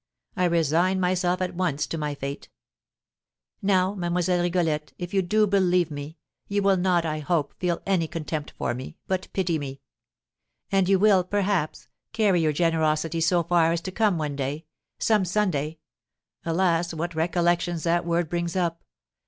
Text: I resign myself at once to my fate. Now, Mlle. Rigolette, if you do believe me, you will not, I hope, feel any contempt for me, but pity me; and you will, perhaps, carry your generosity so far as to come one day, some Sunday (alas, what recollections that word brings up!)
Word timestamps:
I 0.35 0.45
resign 0.45 0.99
myself 0.99 1.43
at 1.43 1.53
once 1.53 1.85
to 1.85 1.95
my 1.95 2.15
fate. 2.15 2.49
Now, 3.61 3.93
Mlle. 3.93 4.41
Rigolette, 4.41 4.93
if 4.97 5.13
you 5.13 5.21
do 5.21 5.45
believe 5.45 5.91
me, 5.91 6.17
you 6.47 6.63
will 6.63 6.75
not, 6.75 7.05
I 7.05 7.19
hope, 7.19 7.53
feel 7.59 7.83
any 7.85 8.07
contempt 8.07 8.51
for 8.57 8.73
me, 8.73 8.97
but 9.05 9.27
pity 9.31 9.59
me; 9.59 9.79
and 10.71 10.89
you 10.89 10.97
will, 10.97 11.23
perhaps, 11.23 11.87
carry 12.13 12.41
your 12.41 12.51
generosity 12.51 13.21
so 13.21 13.43
far 13.43 13.71
as 13.73 13.81
to 13.81 13.91
come 13.91 14.17
one 14.17 14.35
day, 14.35 14.65
some 14.97 15.23
Sunday 15.23 15.77
(alas, 16.43 16.95
what 16.95 17.13
recollections 17.13 17.83
that 17.83 18.03
word 18.03 18.27
brings 18.27 18.55
up!) 18.55 18.83